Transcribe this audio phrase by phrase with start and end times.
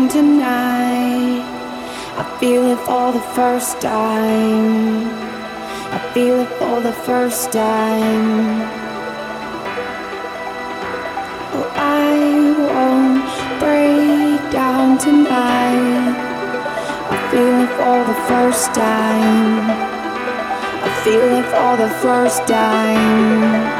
[0.00, 1.42] alone tonight.
[2.16, 5.06] I feel it for the first time.
[5.92, 8.62] I feel it for the first time.
[11.52, 12.16] Oh, I
[12.70, 13.24] won't
[13.60, 16.14] break down tonight.
[17.10, 19.70] I feel it for the first time.
[20.82, 23.79] I feel it for the first time.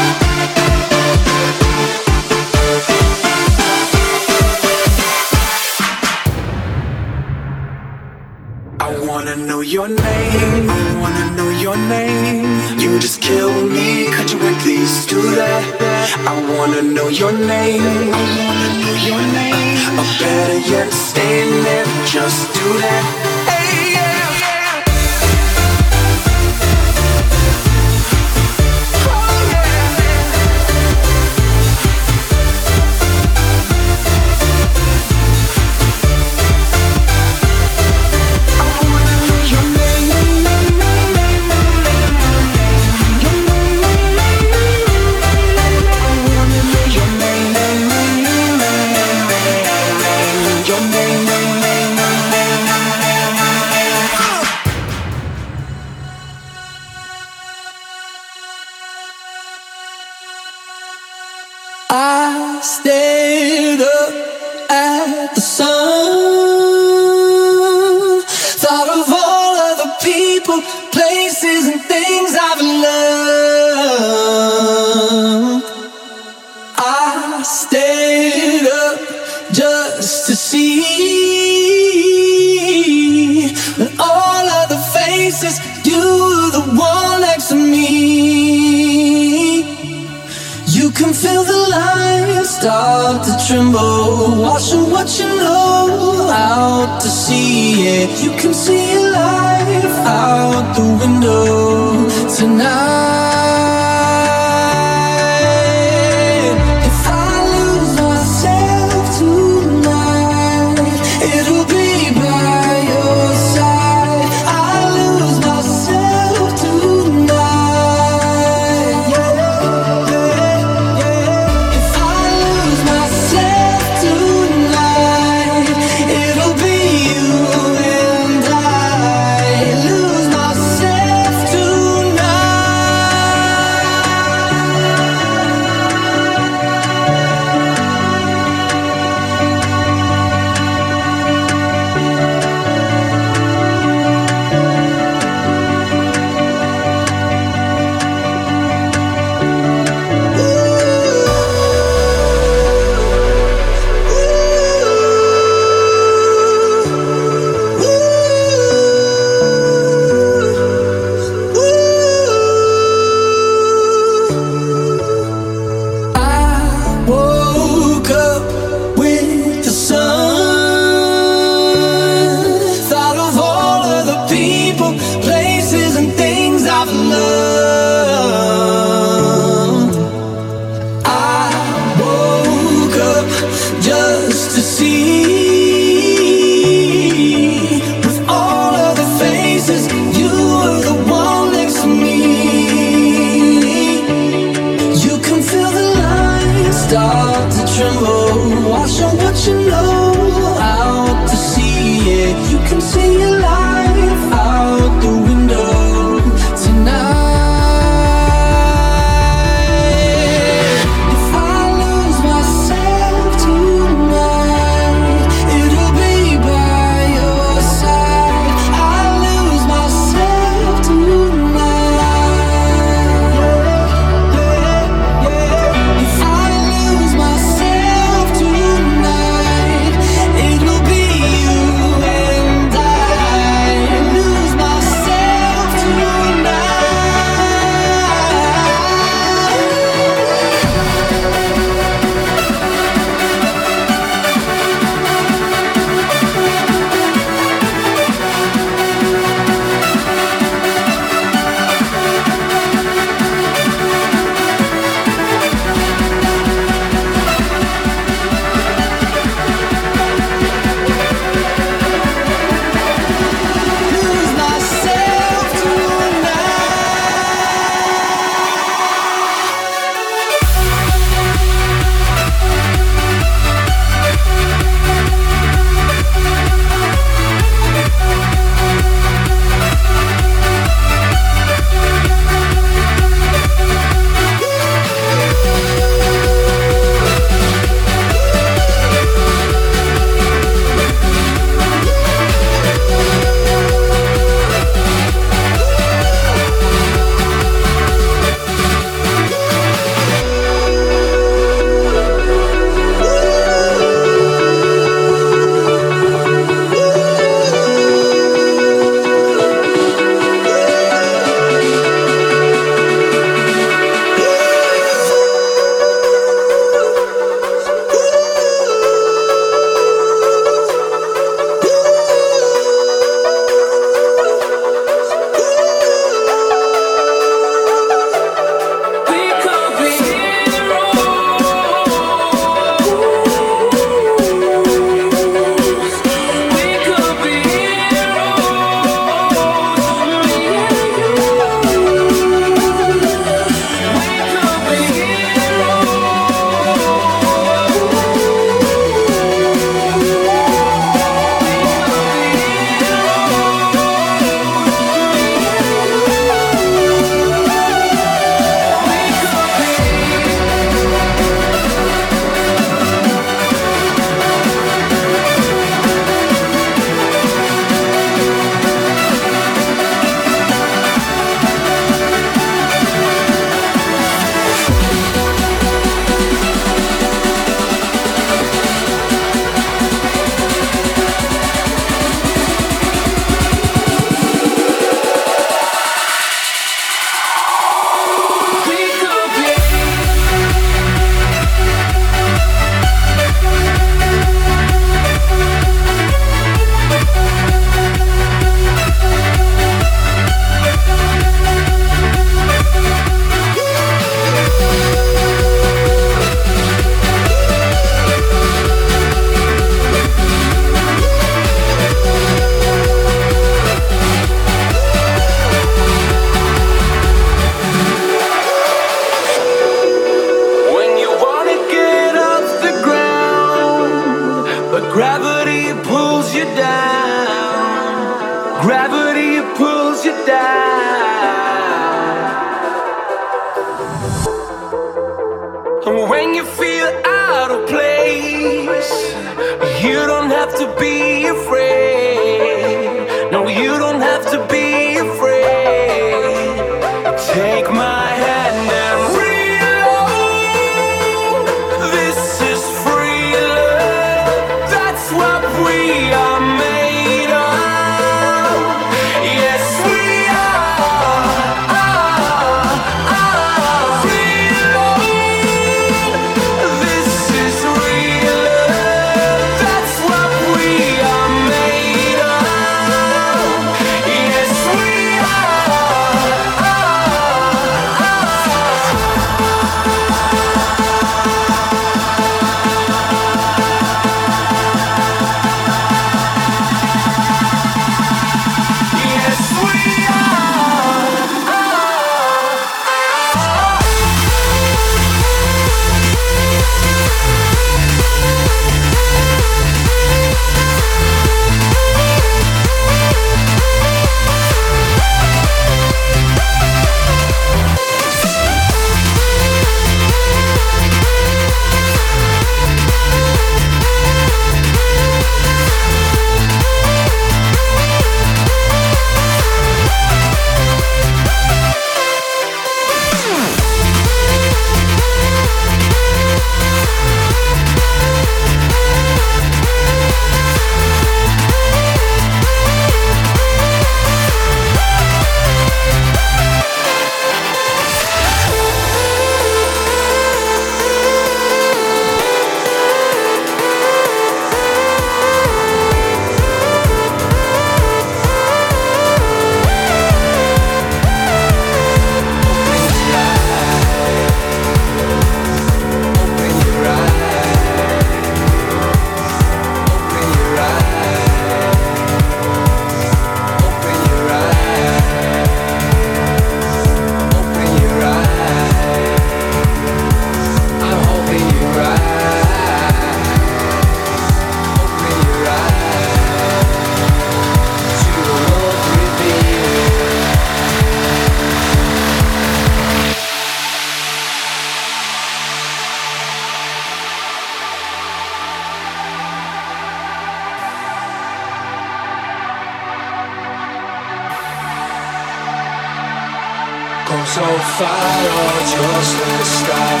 [597.28, 600.00] So far or just the start?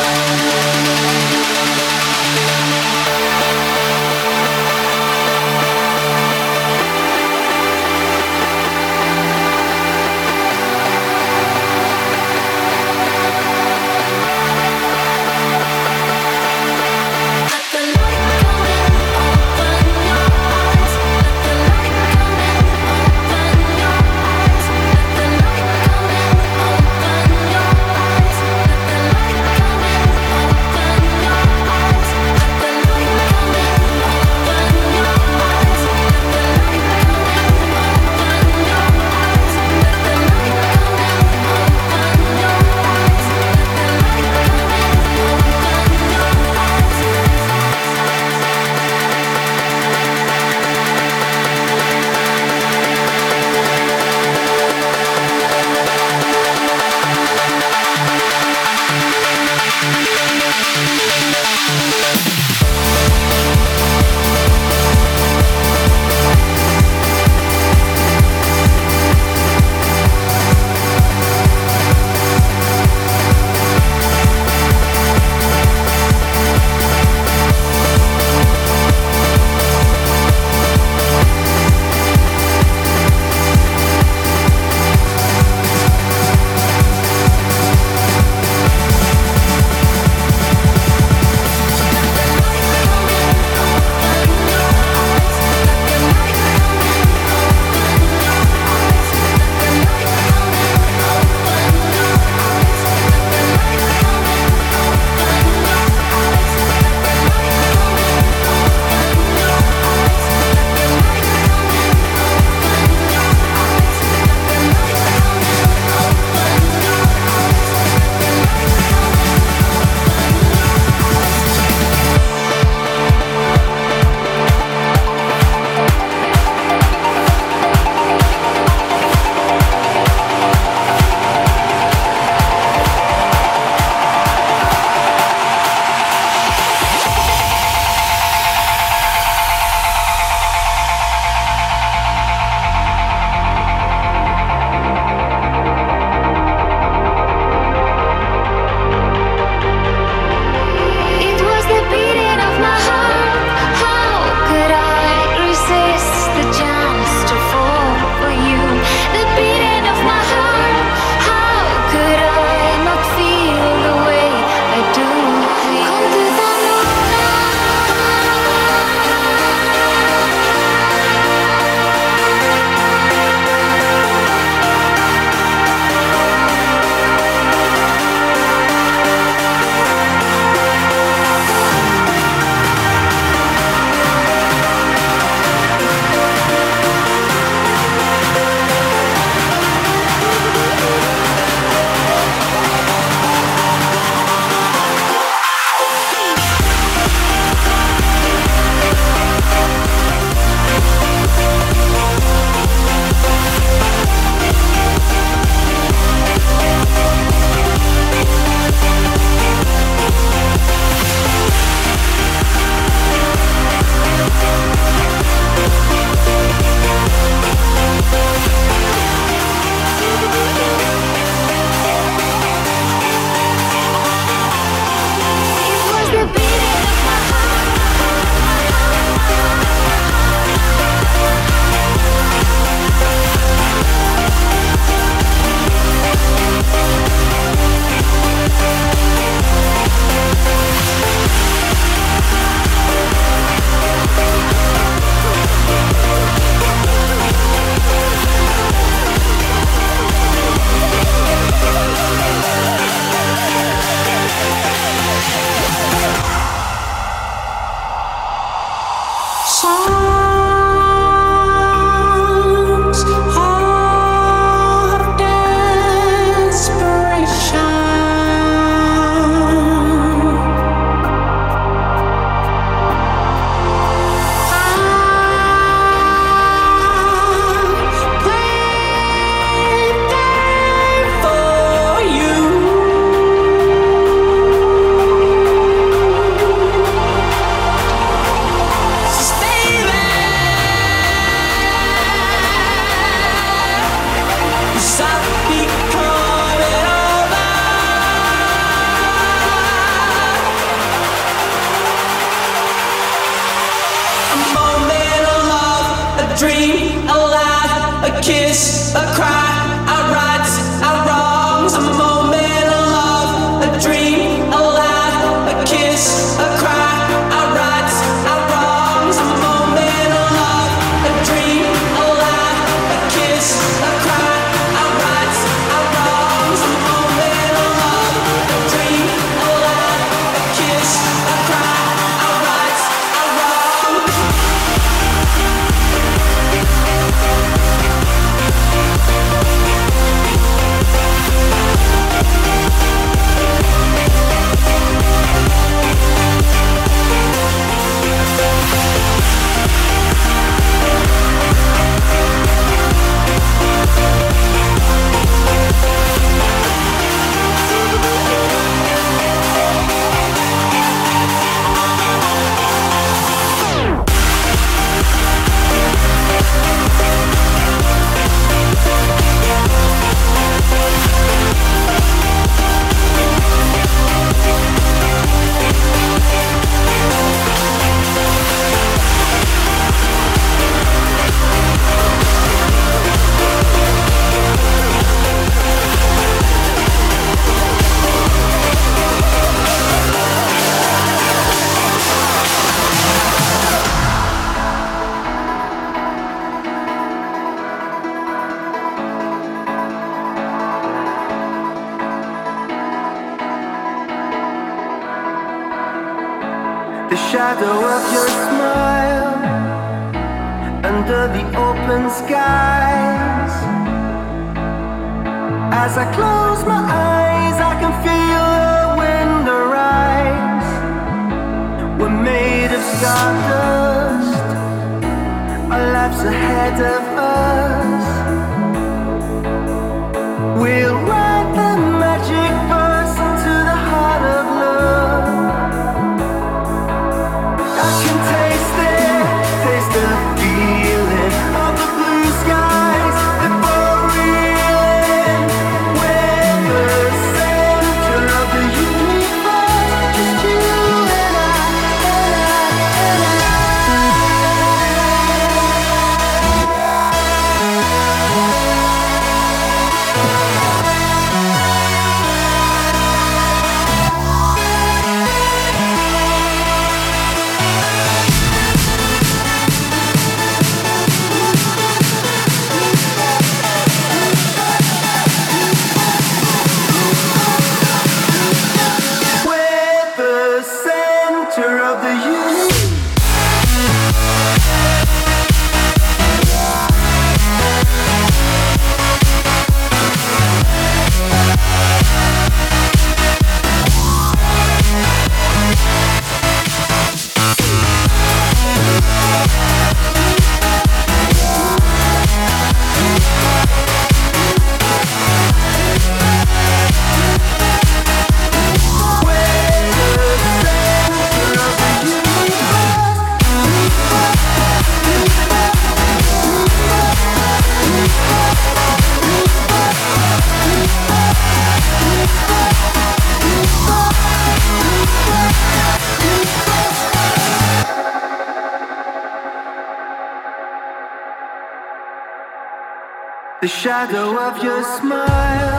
[533.86, 535.78] Shadow of your smile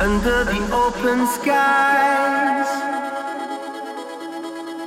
[0.00, 2.70] under the open skies.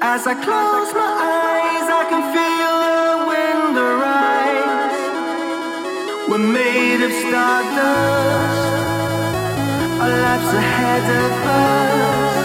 [0.01, 5.01] As I close my eyes, I can feel the wind arise.
[6.27, 8.73] We're made of stardust,
[10.01, 11.31] our lives ahead of
[11.63, 12.35] us.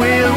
[0.00, 0.36] We'll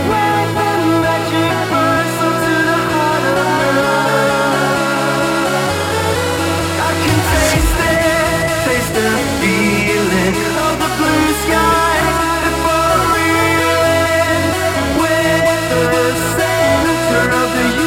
[16.38, 17.85] center of the.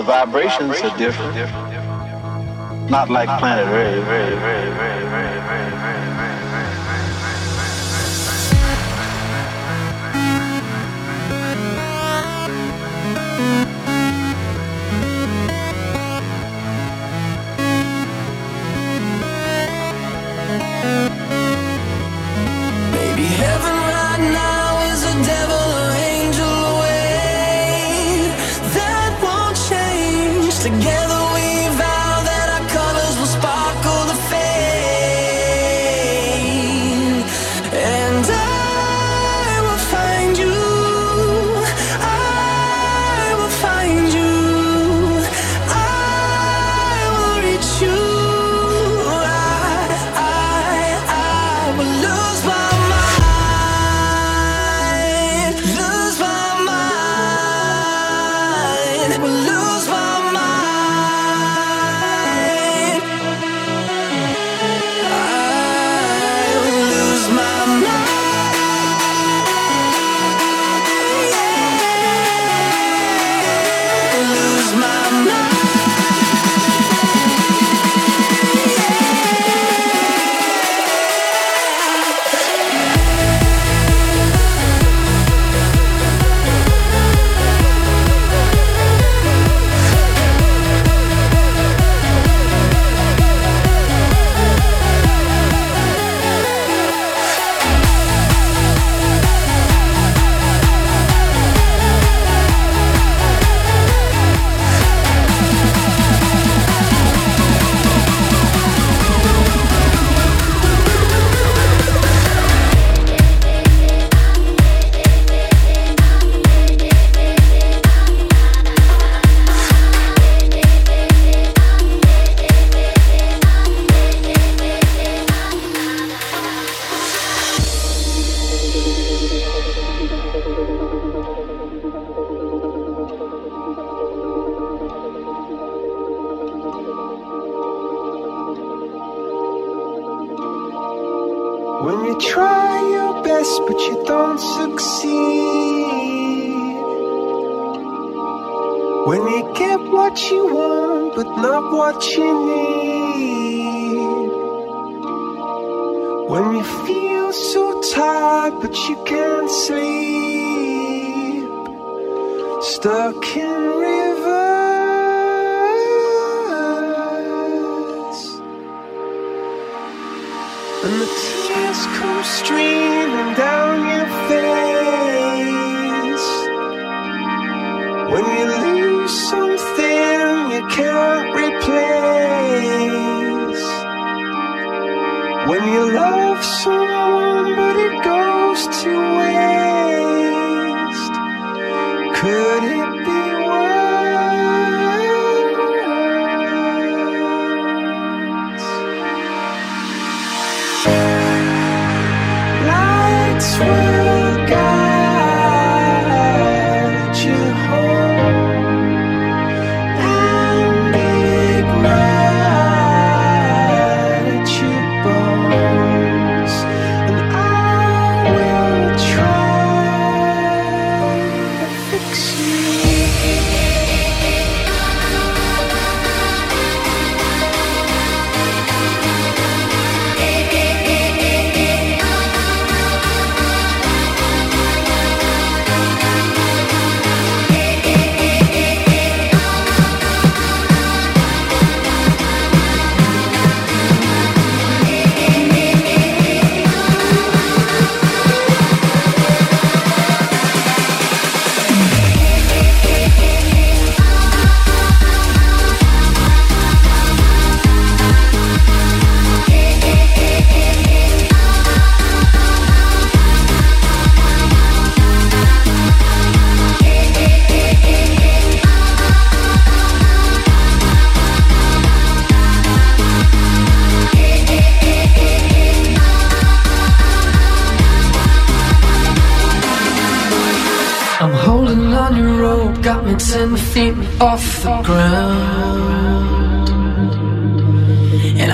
[0.00, 1.36] The vibrations are different.
[2.90, 4.89] Not like planet Earth.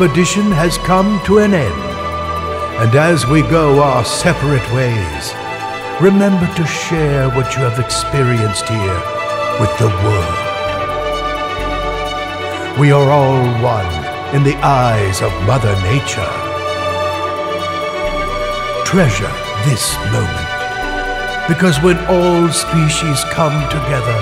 [0.00, 1.82] Expedition has come to an end.
[2.78, 5.34] And as we go our separate ways,
[6.00, 9.00] remember to share what you have experienced here
[9.58, 10.38] with the world.
[12.78, 13.90] We are all one
[14.36, 16.30] in the eyes of Mother Nature.
[18.86, 19.34] Treasure
[19.66, 20.48] this moment,
[21.48, 24.18] because when all species come together,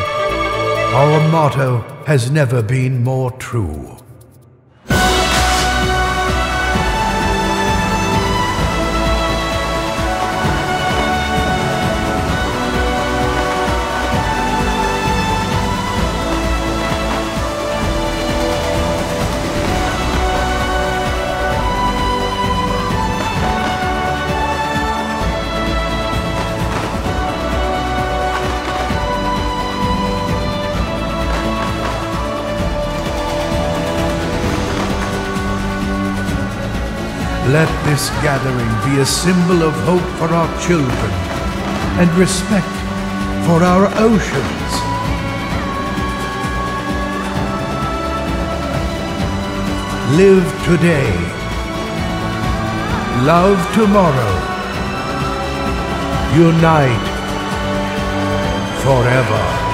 [0.97, 3.96] our motto has never been more true.
[37.97, 41.13] This gathering be a symbol of hope for our children
[41.99, 42.75] and respect
[43.47, 44.71] for our oceans.
[50.21, 51.11] Live today.
[53.25, 54.33] Love tomorrow.
[56.37, 57.07] Unite
[58.85, 59.66] forever.